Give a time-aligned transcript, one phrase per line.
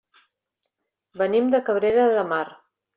[1.25, 2.45] Venim de Cabrera de Mar.